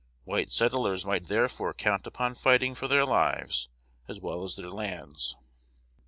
[0.23, 3.69] White settlers might therefore count upon fighting for their lives
[4.07, 5.35] as well as their lands.